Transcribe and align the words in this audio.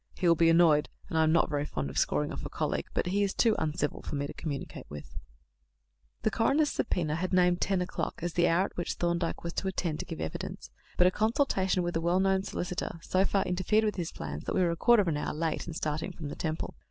He 0.15 0.27
will 0.27 0.33
be 0.33 0.49
annoyed, 0.49 0.89
and 1.09 1.17
I 1.19 1.21
am 1.21 1.31
not 1.31 1.47
very 1.51 1.63
fond 1.63 1.91
of 1.91 1.97
scoring 1.99 2.33
off 2.33 2.43
a 2.43 2.49
colleague; 2.49 2.87
but 2.95 3.05
he 3.05 3.21
is 3.21 3.35
too 3.35 3.55
uncivil 3.59 4.01
for 4.01 4.15
me 4.15 4.25
to 4.25 4.33
communicate 4.33 4.87
with." 4.89 5.15
The 6.23 6.31
coroner's 6.31 6.71
subpoena 6.71 7.13
had 7.13 7.31
named 7.31 7.61
ten 7.61 7.83
o'clock 7.83 8.21
as 8.23 8.33
the 8.33 8.47
hour 8.47 8.65
at 8.65 8.75
which 8.75 8.93
Thorndyke 8.95 9.43
was 9.43 9.53
to 9.53 9.67
attend 9.67 9.99
to 9.99 10.05
give 10.05 10.19
evidence, 10.19 10.71
but 10.97 11.05
a 11.05 11.11
consultation 11.11 11.83
with 11.83 11.95
a 11.95 12.01
well 12.01 12.19
known 12.19 12.41
solicitor 12.41 12.97
so 13.03 13.23
far 13.25 13.43
interfered 13.43 13.83
with 13.83 13.97
his 13.97 14.11
plans 14.11 14.45
that 14.45 14.55
we 14.55 14.63
were 14.63 14.71
a 14.71 14.75
quarter 14.75 15.01
of 15.01 15.07
an 15.07 15.17
hour 15.17 15.35
late 15.35 15.67
in 15.67 15.73
starting 15.75 16.11
from 16.11 16.29
the 16.29 16.35
Temple. 16.35 16.73